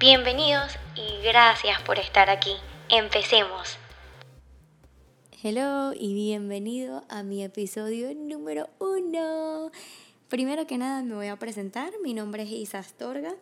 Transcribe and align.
Bienvenidos 0.00 0.72
y 0.96 1.22
gracias 1.22 1.82
por 1.82 1.98
estar 1.98 2.30
aquí. 2.30 2.52
Empecemos. 2.88 3.76
Hello 5.42 5.92
y 5.92 6.14
bienvenido 6.14 7.04
a 7.10 7.22
mi 7.22 7.44
episodio 7.44 8.14
número 8.14 8.70
uno. 8.78 9.70
Primero 10.30 10.66
que 10.66 10.78
nada 10.78 11.02
me 11.02 11.16
voy 11.16 11.26
a 11.26 11.36
presentar. 11.36 11.92
Mi 12.02 12.14
nombre 12.14 12.44
es 12.44 12.50
Isa 12.50 12.78
Astorga. 12.78 13.34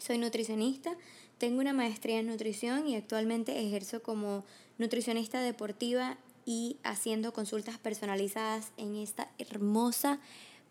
Soy 0.00 0.18
nutricionista. 0.18 0.96
Tengo 1.38 1.60
una 1.60 1.72
maestría 1.72 2.18
en 2.18 2.26
nutrición 2.26 2.88
y 2.88 2.96
actualmente 2.96 3.64
ejerzo 3.64 4.02
como 4.02 4.44
nutricionista 4.78 5.42
deportiva 5.42 6.18
y 6.44 6.78
haciendo 6.82 7.32
consultas 7.32 7.78
personalizadas 7.78 8.72
en 8.78 8.96
esta 8.96 9.28
hermosa 9.38 10.18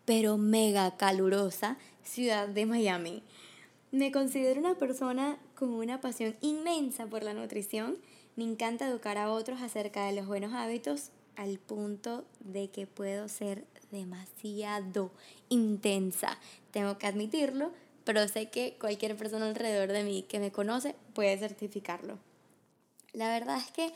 pero 0.04 0.36
mega 0.36 0.98
calurosa 0.98 1.78
ciudad 2.02 2.46
de 2.46 2.66
Miami. 2.66 3.22
Me 3.94 4.10
considero 4.10 4.58
una 4.58 4.74
persona 4.74 5.38
con 5.54 5.70
una 5.70 6.00
pasión 6.00 6.34
inmensa 6.40 7.06
por 7.06 7.22
la 7.22 7.32
nutrición. 7.32 7.96
Me 8.34 8.42
encanta 8.42 8.88
educar 8.88 9.18
a 9.18 9.30
otros 9.30 9.62
acerca 9.62 10.04
de 10.06 10.16
los 10.16 10.26
buenos 10.26 10.52
hábitos 10.52 11.10
al 11.36 11.60
punto 11.60 12.24
de 12.40 12.70
que 12.70 12.88
puedo 12.88 13.28
ser 13.28 13.64
demasiado 13.92 15.12
intensa. 15.48 16.40
Tengo 16.72 16.98
que 16.98 17.06
admitirlo, 17.06 17.70
pero 18.02 18.26
sé 18.26 18.50
que 18.50 18.76
cualquier 18.80 19.16
persona 19.16 19.46
alrededor 19.46 19.92
de 19.92 20.02
mí 20.02 20.22
que 20.22 20.40
me 20.40 20.50
conoce 20.50 20.96
puede 21.14 21.38
certificarlo. 21.38 22.18
La 23.12 23.28
verdad 23.28 23.58
es 23.58 23.70
que 23.70 23.92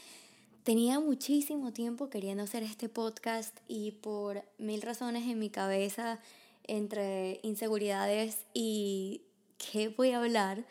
tenía 0.62 1.00
muchísimo 1.00 1.72
tiempo 1.72 2.08
queriendo 2.08 2.44
hacer 2.44 2.62
este 2.62 2.88
podcast 2.88 3.58
y 3.66 3.91
por 3.91 4.44
mil 4.58 4.80
razones 4.80 5.24
en 5.24 5.41
mi 5.41 5.50
cabeza, 5.50 6.20
entre 6.69 7.41
inseguridades 7.42 8.44
y 8.54 9.22
qué 9.58 9.88
voy 9.88 10.12
a 10.12 10.18
hablar, 10.18 10.64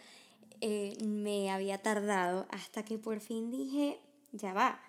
eh, 0.62 0.98
me 1.04 1.52
había 1.52 1.78
tardado 1.78 2.48
hasta 2.50 2.84
que 2.84 2.98
por 2.98 3.20
fin 3.20 3.52
dije, 3.52 4.00
ya 4.32 4.54
va, 4.54 4.80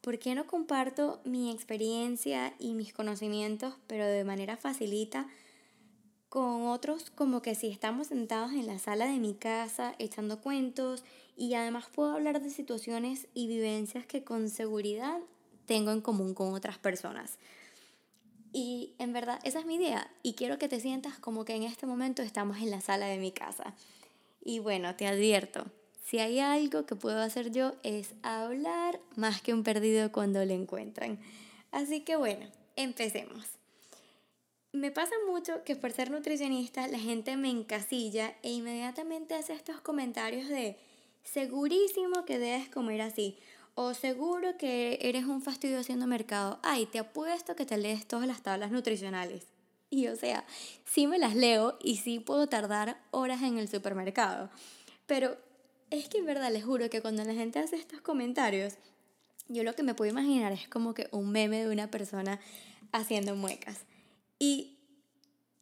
¿por 0.00 0.18
qué 0.18 0.34
no 0.34 0.46
comparto 0.46 1.20
mi 1.24 1.50
experiencia 1.50 2.54
y 2.58 2.74
mis 2.74 2.92
conocimientos, 2.92 3.74
pero 3.86 4.06
de 4.06 4.24
manera 4.24 4.56
facilita, 4.56 5.26
con 6.28 6.66
otros 6.68 7.10
como 7.10 7.40
que 7.40 7.54
si 7.54 7.68
estamos 7.68 8.08
sentados 8.08 8.52
en 8.52 8.66
la 8.66 8.78
sala 8.78 9.06
de 9.06 9.18
mi 9.18 9.34
casa 9.34 9.94
echando 9.98 10.40
cuentos 10.40 11.02
y 11.36 11.54
además 11.54 11.86
puedo 11.92 12.12
hablar 12.12 12.42
de 12.42 12.50
situaciones 12.50 13.28
y 13.32 13.46
vivencias 13.46 14.04
que 14.04 14.24
con 14.24 14.50
seguridad 14.50 15.18
tengo 15.66 15.90
en 15.90 16.00
común 16.00 16.34
con 16.34 16.54
otras 16.54 16.78
personas. 16.78 17.38
Y 18.52 18.94
en 18.98 19.12
verdad, 19.12 19.38
esa 19.44 19.60
es 19.60 19.66
mi 19.66 19.76
idea. 19.76 20.10
Y 20.22 20.34
quiero 20.34 20.58
que 20.58 20.68
te 20.68 20.80
sientas 20.80 21.18
como 21.18 21.44
que 21.44 21.54
en 21.54 21.62
este 21.62 21.86
momento 21.86 22.22
estamos 22.22 22.58
en 22.58 22.70
la 22.70 22.80
sala 22.80 23.06
de 23.06 23.18
mi 23.18 23.32
casa. 23.32 23.74
Y 24.42 24.60
bueno, 24.60 24.96
te 24.96 25.06
advierto, 25.06 25.66
si 26.08 26.20
hay 26.20 26.38
algo 26.38 26.86
que 26.86 26.96
puedo 26.96 27.20
hacer 27.20 27.50
yo 27.50 27.74
es 27.82 28.14
hablar 28.22 28.98
más 29.14 29.42
que 29.42 29.52
un 29.52 29.62
perdido 29.62 30.10
cuando 30.10 30.42
lo 30.42 30.54
encuentran. 30.54 31.18
Así 31.70 32.00
que 32.00 32.16
bueno, 32.16 32.46
empecemos. 32.76 33.44
Me 34.72 34.90
pasa 34.90 35.14
mucho 35.30 35.64
que 35.64 35.76
por 35.76 35.92
ser 35.92 36.10
nutricionista 36.10 36.88
la 36.88 36.98
gente 36.98 37.36
me 37.36 37.50
encasilla 37.50 38.34
e 38.42 38.52
inmediatamente 38.52 39.34
hace 39.34 39.52
estos 39.52 39.82
comentarios 39.82 40.48
de 40.48 40.78
segurísimo 41.24 42.24
que 42.24 42.38
debes 42.38 42.70
comer 42.70 43.02
así 43.02 43.36
o 43.80 43.94
seguro 43.94 44.56
que 44.58 44.98
eres 45.02 45.26
un 45.26 45.40
fastidio 45.40 45.78
haciendo 45.78 46.08
mercado. 46.08 46.58
Ay, 46.64 46.86
te 46.86 46.98
apuesto 46.98 47.54
que 47.54 47.64
te 47.64 47.78
lees 47.78 48.08
todas 48.08 48.26
las 48.26 48.42
tablas 48.42 48.72
nutricionales. 48.72 49.46
Y 49.88 50.08
o 50.08 50.16
sea, 50.16 50.44
sí 50.84 51.06
me 51.06 51.16
las 51.16 51.36
leo 51.36 51.78
y 51.80 51.98
sí 51.98 52.18
puedo 52.18 52.48
tardar 52.48 53.00
horas 53.12 53.40
en 53.42 53.56
el 53.56 53.68
supermercado. 53.68 54.50
Pero 55.06 55.36
es 55.90 56.08
que 56.08 56.18
en 56.18 56.26
verdad 56.26 56.52
les 56.52 56.64
juro 56.64 56.90
que 56.90 57.00
cuando 57.00 57.22
la 57.22 57.34
gente 57.34 57.60
hace 57.60 57.76
estos 57.76 58.00
comentarios, 58.00 58.74
yo 59.46 59.62
lo 59.62 59.76
que 59.76 59.84
me 59.84 59.94
puedo 59.94 60.10
imaginar 60.10 60.50
es 60.50 60.66
como 60.66 60.92
que 60.92 61.06
un 61.12 61.30
meme 61.30 61.62
de 61.62 61.70
una 61.72 61.88
persona 61.88 62.40
haciendo 62.90 63.36
muecas. 63.36 63.84
Y 64.40 64.76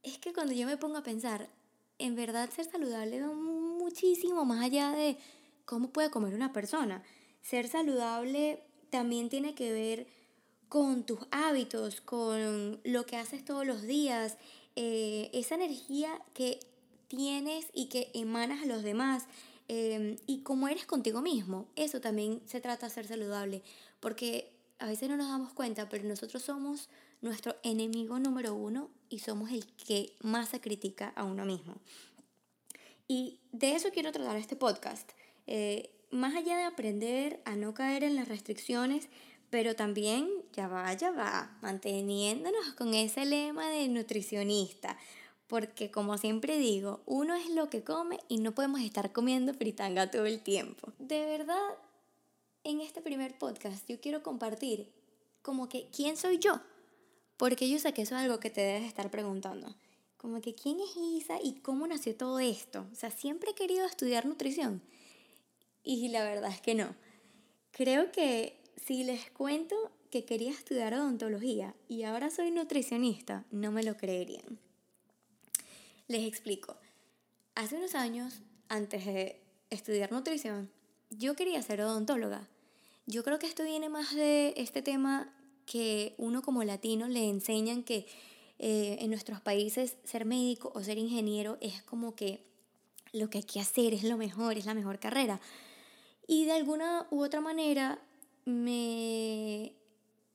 es 0.02 0.16
que 0.16 0.32
cuando 0.32 0.54
yo 0.54 0.66
me 0.66 0.78
pongo 0.78 0.96
a 0.96 1.02
pensar, 1.02 1.50
en 1.98 2.14
verdad 2.14 2.48
ser 2.48 2.64
saludable 2.64 3.20
va 3.20 3.34
muchísimo 3.34 4.46
más 4.46 4.64
allá 4.64 4.92
de 4.92 5.18
cómo 5.66 5.90
puede 5.90 6.08
comer 6.08 6.32
una 6.32 6.54
persona. 6.54 7.04
Ser 7.48 7.68
saludable 7.68 8.60
también 8.90 9.28
tiene 9.28 9.54
que 9.54 9.72
ver 9.72 10.08
con 10.68 11.06
tus 11.06 11.20
hábitos, 11.30 12.00
con 12.00 12.80
lo 12.82 13.06
que 13.06 13.16
haces 13.16 13.44
todos 13.44 13.64
los 13.64 13.82
días, 13.82 14.36
eh, 14.74 15.30
esa 15.32 15.54
energía 15.54 16.20
que 16.34 16.58
tienes 17.06 17.66
y 17.72 17.86
que 17.86 18.10
emanas 18.14 18.64
a 18.64 18.66
los 18.66 18.82
demás 18.82 19.26
em, 19.68 20.16
y 20.26 20.40
cómo 20.40 20.66
eres 20.66 20.86
contigo 20.86 21.22
mismo. 21.22 21.68
Eso 21.76 22.00
también 22.00 22.42
se 22.46 22.60
trata 22.60 22.86
de 22.86 22.94
ser 22.94 23.06
saludable, 23.06 23.62
porque 24.00 24.50
a 24.80 24.86
veces 24.88 25.08
no 25.08 25.16
nos 25.16 25.28
damos 25.28 25.52
cuenta, 25.52 25.88
pero 25.88 26.02
nosotros 26.02 26.42
somos 26.42 26.88
nuestro 27.22 27.54
enemigo 27.62 28.18
número 28.18 28.56
uno 28.56 28.90
y 29.08 29.20
somos 29.20 29.52
el 29.52 29.64
que 29.66 30.12
más 30.20 30.48
se 30.48 30.60
critica 30.60 31.12
a 31.14 31.22
uno 31.22 31.44
mismo. 31.44 31.76
Y 33.06 33.38
de 33.52 33.76
eso 33.76 33.90
quiero 33.92 34.10
tratar 34.10 34.36
este 34.36 34.56
podcast. 34.56 35.12
Eh, 35.46 35.92
más 36.10 36.34
allá 36.34 36.56
de 36.56 36.64
aprender 36.64 37.40
a 37.44 37.56
no 37.56 37.74
caer 37.74 38.04
en 38.04 38.16
las 38.16 38.28
restricciones, 38.28 39.08
pero 39.50 39.76
también, 39.76 40.28
ya 40.52 40.68
va, 40.68 40.92
ya 40.94 41.10
va, 41.10 41.56
manteniéndonos 41.62 42.72
con 42.74 42.94
ese 42.94 43.24
lema 43.24 43.68
de 43.70 43.88
nutricionista, 43.88 44.98
porque 45.46 45.90
como 45.90 46.18
siempre 46.18 46.58
digo, 46.58 47.00
uno 47.06 47.34
es 47.34 47.50
lo 47.50 47.70
que 47.70 47.84
come 47.84 48.18
y 48.28 48.38
no 48.38 48.52
podemos 48.52 48.80
estar 48.80 49.12
comiendo 49.12 49.54
fritanga 49.54 50.10
todo 50.10 50.26
el 50.26 50.40
tiempo. 50.40 50.92
De 50.98 51.24
verdad, 51.24 51.78
en 52.64 52.80
este 52.80 53.00
primer 53.00 53.38
podcast 53.38 53.88
yo 53.88 54.00
quiero 54.00 54.22
compartir 54.22 54.92
como 55.42 55.68
que 55.68 55.88
quién 55.94 56.16
soy 56.16 56.38
yo, 56.38 56.60
porque 57.36 57.70
yo 57.70 57.78
sé 57.78 57.92
que 57.92 58.02
eso 58.02 58.16
es 58.16 58.22
algo 58.22 58.40
que 58.40 58.50
te 58.50 58.60
debes 58.60 58.88
estar 58.88 59.10
preguntando. 59.10 59.74
Como 60.16 60.40
que 60.40 60.54
quién 60.54 60.80
es 60.80 60.96
Isa 60.96 61.38
y 61.40 61.60
cómo 61.60 61.86
nació 61.86 62.16
todo 62.16 62.40
esto. 62.40 62.86
O 62.90 62.96
sea, 62.96 63.12
siempre 63.12 63.50
he 63.50 63.54
querido 63.54 63.86
estudiar 63.86 64.26
nutrición 64.26 64.82
y 65.86 66.08
la 66.08 66.24
verdad 66.24 66.50
es 66.50 66.60
que 66.60 66.74
no. 66.74 66.94
Creo 67.70 68.10
que 68.10 68.58
si 68.76 69.04
les 69.04 69.30
cuento 69.30 69.76
que 70.10 70.24
quería 70.24 70.50
estudiar 70.50 70.92
odontología 70.94 71.74
y 71.88 72.02
ahora 72.02 72.30
soy 72.30 72.50
nutricionista, 72.50 73.44
no 73.50 73.70
me 73.70 73.82
lo 73.82 73.96
creerían. 73.96 74.58
Les 76.08 76.26
explico. 76.26 76.76
Hace 77.54 77.76
unos 77.76 77.94
años, 77.94 78.40
antes 78.68 79.06
de 79.06 79.40
estudiar 79.70 80.12
nutrición, 80.12 80.70
yo 81.10 81.34
quería 81.34 81.62
ser 81.62 81.80
odontóloga. 81.80 82.48
Yo 83.06 83.22
creo 83.22 83.38
que 83.38 83.46
esto 83.46 83.62
viene 83.62 83.88
más 83.88 84.14
de 84.14 84.54
este 84.56 84.82
tema 84.82 85.32
que 85.66 86.14
uno 86.18 86.42
como 86.42 86.64
latino 86.64 87.08
le 87.08 87.28
enseñan 87.28 87.82
que 87.82 88.06
eh, 88.58 88.98
en 89.00 89.10
nuestros 89.10 89.40
países 89.40 89.96
ser 90.04 90.24
médico 90.24 90.72
o 90.74 90.82
ser 90.82 90.98
ingeniero 90.98 91.58
es 91.60 91.82
como 91.82 92.14
que 92.14 92.44
lo 93.12 93.30
que 93.30 93.38
hay 93.38 93.44
que 93.44 93.60
hacer 93.60 93.94
es 93.94 94.04
lo 94.04 94.16
mejor, 94.16 94.56
es 94.56 94.66
la 94.66 94.74
mejor 94.74 94.98
carrera. 94.98 95.40
Y 96.26 96.44
de 96.44 96.52
alguna 96.52 97.06
u 97.10 97.22
otra 97.22 97.40
manera 97.40 97.98
me 98.44 99.72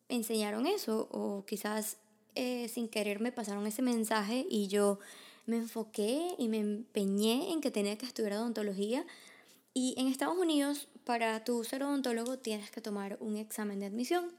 enseñaron 0.10 0.68
eso 0.68 1.08
o 1.12 1.46
quizás 1.46 1.98
eh, 2.36 2.70
sin 2.70 2.88
querer 2.88 3.20
me 3.20 3.32
pasaron 3.32 3.66
ese 3.68 3.82
mensaje 3.82 4.46
y 4.50 4.68
yo 4.68 5.00
me 5.46 5.58
enfoqué 5.58 6.36
y 6.38 6.48
me 6.48 6.60
empeñé 6.60 7.52
en 7.52 7.62
que 7.62 7.72
tenía 7.72 7.98
que 7.98 8.06
estudiar 8.06 8.34
odontología. 8.34 9.06
Y 9.74 9.96
en 9.98 10.08
Estados 10.08 10.38
Unidos, 10.38 10.88
para 11.06 11.44
tú 11.44 11.64
ser 11.64 11.84
odontólogo, 11.84 12.38
tienes 12.38 12.72
que 12.72 12.82
tomar 12.82 13.18
un 13.22 13.38
examen 13.38 13.80
de 13.80 13.86
admisión. 13.86 14.32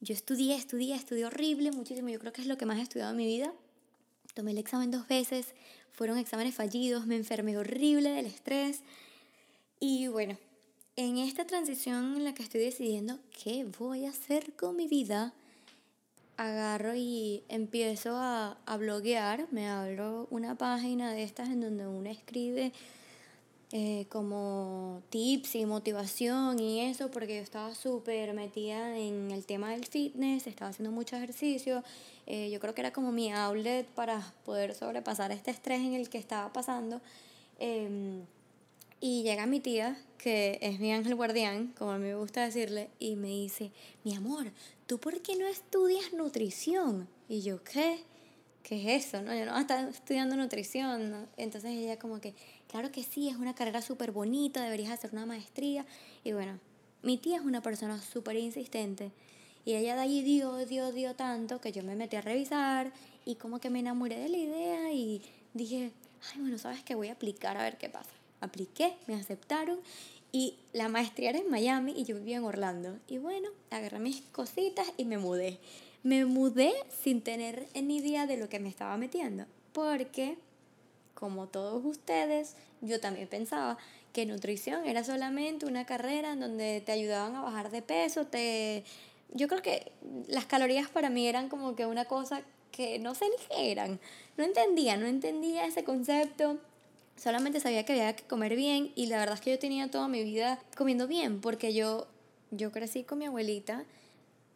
Yo 0.00 0.14
estudié, 0.14 0.54
estudié, 0.54 0.94
estudié 0.94 1.26
horrible, 1.26 1.72
muchísimo. 1.72 2.08
Yo 2.08 2.18
creo 2.18 2.32
que 2.32 2.42
es 2.42 2.46
lo 2.46 2.56
que 2.56 2.66
más 2.66 2.78
he 2.78 2.82
estudiado 2.82 3.10
en 3.10 3.16
mi 3.16 3.26
vida. 3.26 3.52
Tomé 4.34 4.52
el 4.52 4.58
examen 4.58 4.90
dos 4.90 5.08
veces, 5.08 5.54
fueron 5.92 6.18
exámenes 6.18 6.54
fallidos, 6.54 7.06
me 7.06 7.16
enfermé 7.16 7.56
horrible 7.56 8.10
del 8.10 8.26
estrés. 8.26 8.82
Y 9.80 10.08
bueno, 10.08 10.36
en 10.96 11.18
esta 11.18 11.46
transición 11.46 12.16
en 12.16 12.24
la 12.24 12.34
que 12.34 12.42
estoy 12.42 12.62
decidiendo 12.62 13.18
qué 13.42 13.64
voy 13.78 14.06
a 14.06 14.10
hacer 14.10 14.54
con 14.54 14.76
mi 14.76 14.88
vida, 14.88 15.32
agarro 16.36 16.94
y 16.94 17.42
empiezo 17.48 18.16
a, 18.16 18.58
a, 18.66 18.76
bloguear, 18.76 19.46
me 19.50 19.68
abro 19.68 20.26
una 20.30 20.56
página 20.56 21.12
de 21.12 21.22
estas 21.22 21.48
en 21.48 21.60
donde 21.60 21.86
uno 21.86 22.10
escribe 22.10 22.72
eh, 23.72 24.06
como 24.10 25.02
tips 25.10 25.56
y 25.56 25.66
motivación 25.66 26.60
y 26.60 26.82
eso, 26.82 27.10
porque 27.10 27.36
yo 27.36 27.42
estaba 27.42 27.74
súper 27.74 28.32
metida 28.32 28.96
en 28.96 29.32
el 29.32 29.44
tema 29.44 29.72
del 29.72 29.84
fitness, 29.84 30.46
estaba 30.46 30.70
haciendo 30.70 30.92
mucho 30.92 31.16
ejercicio. 31.16 31.82
Eh, 32.26 32.48
yo 32.50 32.60
creo 32.60 32.74
que 32.74 32.82
era 32.82 32.92
como 32.92 33.10
mi 33.10 33.32
outlet 33.32 33.84
para 33.88 34.32
poder 34.44 34.74
sobrepasar 34.74 35.32
este 35.32 35.50
estrés 35.50 35.80
en 35.80 35.94
el 35.94 36.08
que 36.08 36.18
estaba 36.18 36.52
pasando. 36.52 37.00
Em, 37.58 38.22
y 39.00 39.22
llega 39.22 39.46
mi 39.46 39.60
tía, 39.60 39.96
que 40.16 40.58
es 40.62 40.80
mi 40.80 40.92
ángel 40.92 41.14
guardián, 41.14 41.74
como 41.78 41.90
a 41.92 41.98
mí 41.98 42.06
me 42.06 42.14
gusta 42.14 42.44
decirle, 42.44 42.88
y 42.98 43.16
me 43.16 43.28
dice, 43.28 43.70
mi 44.04 44.14
amor, 44.14 44.52
¿tú 44.86 44.98
por 44.98 45.20
qué 45.20 45.36
no 45.36 45.46
estudias 45.46 46.12
nutrición? 46.12 47.08
Y 47.28 47.42
yo, 47.42 47.62
¿qué? 47.62 48.00
¿Qué 48.62 48.96
es 48.96 49.06
eso? 49.06 49.22
No, 49.22 49.34
yo 49.34 49.44
no 49.44 49.58
estaba 49.58 49.88
estudiando 49.88 50.34
nutrición. 50.34 51.28
Entonces 51.36 51.70
ella 51.72 51.98
como 51.98 52.20
que, 52.20 52.34
claro 52.68 52.90
que 52.90 53.02
sí, 53.04 53.28
es 53.28 53.36
una 53.36 53.54
carrera 53.54 53.82
súper 53.82 54.12
bonita, 54.12 54.64
deberías 54.64 54.90
hacer 54.90 55.10
una 55.12 55.26
maestría. 55.26 55.86
Y 56.24 56.32
bueno, 56.32 56.58
mi 57.02 57.18
tía 57.18 57.36
es 57.36 57.42
una 57.42 57.62
persona 57.62 58.00
súper 58.00 58.36
insistente. 58.36 59.12
Y 59.64 59.74
ella 59.74 59.94
de 59.94 60.02
ahí 60.02 60.22
dio, 60.22 60.56
dio, 60.64 60.90
dio 60.90 61.14
tanto 61.14 61.60
que 61.60 61.70
yo 61.70 61.82
me 61.82 61.96
metí 61.96 62.16
a 62.16 62.22
revisar 62.22 62.92
y 63.24 63.34
como 63.34 63.60
que 63.60 63.68
me 63.68 63.80
enamoré 63.80 64.16
de 64.16 64.28
la 64.28 64.36
idea 64.36 64.92
y 64.92 65.22
dije, 65.54 65.92
ay, 66.32 66.40
bueno, 66.40 66.58
sabes 66.58 66.82
que 66.82 66.94
voy 66.94 67.08
a 67.08 67.12
aplicar 67.12 67.56
a 67.56 67.62
ver 67.62 67.76
qué 67.76 67.88
pasa 67.88 68.10
apliqué, 68.40 68.94
me 69.06 69.14
aceptaron 69.14 69.78
y 70.32 70.58
la 70.72 70.88
maestría 70.88 71.30
era 71.30 71.38
en 71.38 71.50
Miami 71.50 71.94
y 71.96 72.04
yo 72.04 72.16
vivía 72.16 72.36
en 72.36 72.44
Orlando. 72.44 72.98
Y 73.08 73.18
bueno, 73.18 73.48
agarré 73.70 73.98
mis 73.98 74.20
cositas 74.32 74.86
y 74.96 75.04
me 75.04 75.18
mudé. 75.18 75.58
Me 76.02 76.24
mudé 76.24 76.72
sin 77.02 77.22
tener 77.22 77.66
ni 77.74 77.96
idea 77.96 78.26
de 78.26 78.36
lo 78.36 78.48
que 78.48 78.60
me 78.60 78.68
estaba 78.68 78.96
metiendo, 78.96 79.44
porque, 79.72 80.36
como 81.14 81.48
todos 81.48 81.84
ustedes, 81.84 82.54
yo 82.80 83.00
también 83.00 83.28
pensaba 83.28 83.78
que 84.12 84.26
nutrición 84.26 84.86
era 84.86 85.04
solamente 85.04 85.66
una 85.66 85.84
carrera 85.84 86.32
en 86.32 86.40
donde 86.40 86.80
te 86.80 86.92
ayudaban 86.92 87.34
a 87.34 87.42
bajar 87.42 87.70
de 87.70 87.82
peso, 87.82 88.26
te... 88.26 88.84
Yo 89.32 89.48
creo 89.48 89.60
que 89.60 89.90
las 90.28 90.46
calorías 90.46 90.88
para 90.88 91.10
mí 91.10 91.26
eran 91.26 91.48
como 91.48 91.74
que 91.74 91.84
una 91.84 92.04
cosa 92.04 92.42
que 92.70 92.98
no 92.98 93.14
sé 93.14 93.24
ni 93.24 93.36
qué 93.48 93.72
eran. 93.72 93.98
No 94.36 94.44
entendía, 94.44 94.96
no 94.96 95.06
entendía 95.06 95.66
ese 95.66 95.82
concepto 95.82 96.58
solamente 97.16 97.60
sabía 97.60 97.84
que 97.84 97.92
había 97.92 98.14
que 98.14 98.24
comer 98.24 98.56
bien 98.56 98.92
y 98.94 99.06
la 99.06 99.18
verdad 99.18 99.34
es 99.34 99.40
que 99.40 99.50
yo 99.50 99.58
tenía 99.58 99.90
toda 99.90 100.08
mi 100.08 100.22
vida 100.22 100.60
comiendo 100.76 101.06
bien 101.06 101.40
porque 101.40 101.74
yo, 101.74 102.06
yo 102.50 102.72
crecí 102.72 103.04
con 103.04 103.18
mi 103.18 103.26
abuelita 103.26 103.84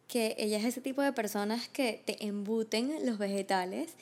que 0.07 0.35
ella 0.37 0.57
es 0.57 0.65
ese 0.65 0.81
tipo 0.81 1.01
de 1.01 1.13
personas 1.13 1.69
que 1.69 2.01
te 2.05 2.25
embuten 2.25 3.05
los 3.05 3.17
vegetales 3.17 3.95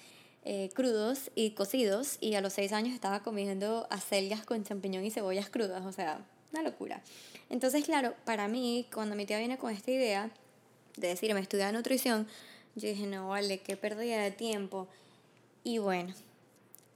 eh, 0.46 0.70
crudos 0.74 1.32
y 1.36 1.52
cocidos 1.52 2.18
y 2.22 2.36
a 2.36 2.42
los 2.42 2.54
seis 2.54 2.72
años 2.72 2.94
estaba 2.94 3.22
comiendo 3.22 3.88
acelgas 3.90 4.46
con 4.46 4.64
champiñón 4.64 5.06
y 5.06 5.12
cebollas 5.12 5.50
crudas, 5.50 5.86
o 5.86 5.92
sea, 5.92 6.26
una 6.52 6.64
locura. 6.64 7.02
Entonces, 7.50 7.84
claro, 7.84 8.16
para 8.26 8.48
mí, 8.48 8.88
cuando 8.94 9.16
mi 9.16 9.26
tía 9.26 9.38
viene 9.38 9.58
con 9.58 9.72
esta 9.72 9.92
idea 9.92 10.32
de 10.96 11.10
decirme 11.10 11.42
estudiar 11.42 11.74
nutrición, 11.74 12.28
yo 12.76 12.88
dije, 12.88 13.06
no, 13.06 13.30
vale, 13.30 13.60
qué 13.60 13.76
pérdida 13.76 14.22
de 14.24 14.32
tiempo. 14.32 14.88
Y 15.64 15.80
bueno, 15.80 16.14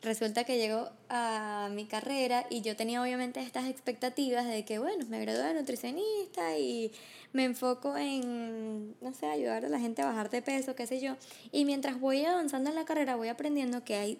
resulta 0.04 0.44
que 0.44 0.58
llego 0.58 0.90
a 1.10 1.70
mi 1.72 1.86
carrera 1.86 2.46
y 2.50 2.62
yo 2.62 2.76
tenía 2.76 3.02
obviamente 3.02 3.40
estas 3.40 3.68
expectativas 3.68 4.46
de 4.46 4.66
que, 4.66 4.78
bueno, 4.78 5.06
me 5.08 5.20
gradué 5.22 5.46
de 5.46 5.54
nutricionista 5.54 6.58
y 6.58 6.92
me 7.32 7.46
enfoco 7.46 7.98
en, 7.98 8.96
no 9.02 9.14
sé, 9.14 9.26
ayudar 9.28 9.66
a 9.66 9.70
la 9.70 9.80
gente 9.80 10.02
a 10.02 10.06
bajar 10.06 10.30
de 10.30 10.42
peso, 10.42 10.76
qué 10.76 10.86
sé 10.86 11.00
yo. 11.00 11.16
Y 11.52 11.66
mientras 11.66 12.00
voy 12.00 12.26
avanzando 12.26 12.70
en 12.70 12.76
la 12.76 12.86
carrera, 12.86 13.16
voy 13.16 13.30
aprendiendo 13.30 13.84
que 13.84 13.96
hay 13.96 14.20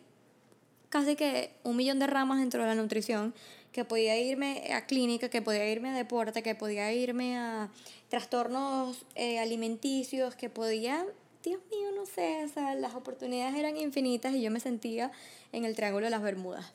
casi 0.90 1.16
que 1.16 1.52
un 1.64 1.76
millón 1.76 2.00
de 2.00 2.08
ramas 2.08 2.40
dentro 2.40 2.62
de 2.62 2.68
la 2.70 2.76
nutrición, 2.76 3.34
que 3.72 3.84
podía 3.84 4.18
irme 4.20 4.72
a 4.74 4.86
clínica, 4.86 5.28
que 5.30 5.42
podía 5.42 5.70
irme 5.70 5.90
a 5.90 5.96
deporte, 5.96 6.44
que 6.44 6.56
podía 6.56 6.94
irme 6.94 7.38
a 7.38 7.70
trastornos 8.08 9.06
eh, 9.16 9.40
alimenticios, 9.40 10.36
que 10.36 10.50
podía 10.50 11.06
Dios 11.44 11.60
mío, 11.70 11.92
no 11.94 12.06
sé, 12.06 12.46
o 12.46 12.48
sea, 12.48 12.74
las 12.74 12.96
oportunidades 12.96 13.56
eran 13.56 13.76
infinitas 13.76 14.34
y 14.34 14.42
yo 14.42 14.50
me 14.50 14.62
sentía 14.62 15.12
en 15.52 15.66
el 15.66 15.76
Triángulo 15.76 16.06
de 16.06 16.12
las 16.12 16.22
Bermudas. 16.22 16.72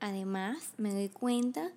Además, 0.00 0.58
me 0.76 0.92
doy 0.92 1.08
cuenta 1.08 1.72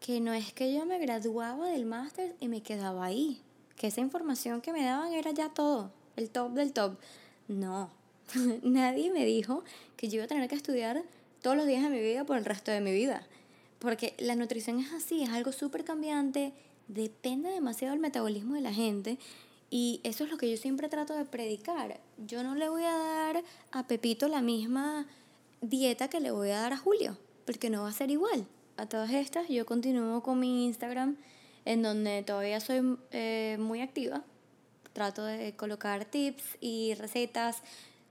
que 0.00 0.20
no 0.20 0.32
es 0.32 0.52
que 0.52 0.74
yo 0.74 0.84
me 0.84 0.98
graduaba 0.98 1.68
del 1.68 1.86
máster 1.86 2.34
y 2.40 2.48
me 2.48 2.60
quedaba 2.60 3.04
ahí, 3.04 3.40
que 3.76 3.86
esa 3.86 4.00
información 4.00 4.60
que 4.60 4.72
me 4.72 4.84
daban 4.84 5.12
era 5.12 5.30
ya 5.30 5.48
todo, 5.50 5.92
el 6.16 6.28
top 6.28 6.54
del 6.54 6.72
top. 6.72 6.98
No, 7.46 7.90
nadie 8.64 9.12
me 9.12 9.24
dijo 9.24 9.62
que 9.96 10.08
yo 10.08 10.16
iba 10.16 10.24
a 10.24 10.28
tener 10.28 10.48
que 10.48 10.56
estudiar 10.56 11.04
todos 11.40 11.56
los 11.56 11.68
días 11.68 11.84
de 11.84 11.90
mi 11.90 12.00
vida 12.00 12.24
por 12.24 12.36
el 12.36 12.44
resto 12.44 12.72
de 12.72 12.80
mi 12.80 12.90
vida. 12.90 13.24
Porque 13.78 14.14
la 14.18 14.34
nutrición 14.34 14.80
es 14.80 14.92
así, 14.92 15.22
es 15.22 15.30
algo 15.30 15.52
súper 15.52 15.84
cambiante, 15.84 16.52
depende 16.88 17.48
demasiado 17.48 17.92
del 17.92 18.00
metabolismo 18.00 18.56
de 18.56 18.60
la 18.60 18.72
gente 18.72 19.18
y 19.70 20.00
eso 20.02 20.24
es 20.24 20.30
lo 20.30 20.38
que 20.38 20.50
yo 20.50 20.56
siempre 20.56 20.88
trato 20.88 21.14
de 21.14 21.24
predicar. 21.24 22.00
Yo 22.16 22.42
no 22.42 22.54
le 22.54 22.68
voy 22.68 22.84
a 22.84 22.96
dar 22.96 23.44
a 23.72 23.86
Pepito 23.86 24.28
la 24.28 24.40
misma 24.40 25.06
dieta 25.60 26.08
que 26.08 26.20
le 26.20 26.30
voy 26.30 26.50
a 26.50 26.60
dar 26.60 26.72
a 26.72 26.78
Julio, 26.78 27.18
porque 27.44 27.70
no 27.70 27.82
va 27.82 27.90
a 27.90 27.92
ser 27.92 28.10
igual. 28.10 28.46
A 28.76 28.86
todas 28.86 29.10
estas, 29.10 29.48
yo 29.48 29.66
continúo 29.66 30.22
con 30.22 30.38
mi 30.38 30.66
Instagram, 30.66 31.16
en 31.64 31.82
donde 31.82 32.22
todavía 32.22 32.60
soy 32.60 32.96
eh, 33.10 33.56
muy 33.58 33.80
activa. 33.80 34.22
Trato 34.92 35.24
de 35.24 35.54
colocar 35.54 36.04
tips 36.06 36.56
y 36.60 36.94
recetas 36.94 37.62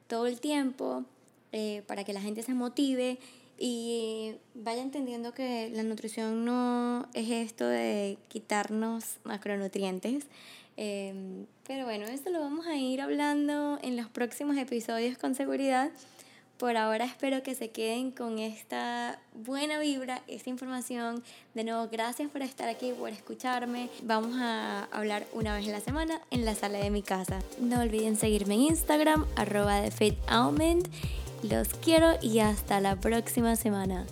todo 0.07 0.27
el 0.27 0.39
tiempo 0.39 1.05
eh, 1.51 1.83
para 1.87 2.03
que 2.03 2.13
la 2.13 2.21
gente 2.21 2.43
se 2.43 2.53
motive 2.53 3.17
y 3.57 4.35
vaya 4.53 4.81
entendiendo 4.81 5.33
que 5.33 5.69
la 5.73 5.83
nutrición 5.83 6.45
no 6.45 7.07
es 7.13 7.29
esto 7.29 7.67
de 7.67 8.17
quitarnos 8.27 9.17
macronutrientes, 9.23 10.25
Em, 10.77 11.47
pero 11.65 11.85
bueno, 11.85 12.05
esto 12.05 12.29
lo 12.29 12.39
vamos 12.39 12.67
a 12.67 12.75
ir 12.75 13.01
hablando 13.01 13.79
en 13.81 13.97
los 13.97 14.07
próximos 14.07 14.55
episodios 14.57 15.17
con 15.17 15.33
seguridad. 15.33 15.89
Por 16.59 16.77
ahora 16.77 17.05
espero 17.05 17.43
que 17.43 17.53
se 17.53 17.69
queden 17.69 18.11
con 18.11 18.39
esta 18.39 19.19
buena 19.33 19.79
vibra, 19.79 20.21
esta 20.27 20.49
información. 20.49 21.23
De 21.53 21.63
nuevo, 21.63 21.87
gracias 21.91 22.31
por 22.31 22.41
estar 22.41 22.69
aquí, 22.69 22.93
por 22.97 23.09
escucharme. 23.09 23.89
Vamos 24.03 24.35
a 24.39 24.85
hablar 24.85 25.27
una 25.33 25.55
vez 25.55 25.65
en 25.65 25.71
la 25.71 25.81
semana 25.81 26.21
en 26.31 26.45
la 26.45 26.55
sala 26.55 26.79
de 26.79 26.89
mi 26.89 27.03
casa. 27.03 27.39
No 27.59 27.81
olviden 27.81 28.15
seguirme 28.15 28.55
en 28.55 28.61
Instagram, 28.61 29.25
arroba 29.35 29.81
de 29.81 29.91
Los 31.43 31.69
quiero 31.69 32.13
y 32.21 32.39
hasta 32.39 32.81
la 32.81 32.95
próxima 32.95 33.55
semana. 33.55 34.05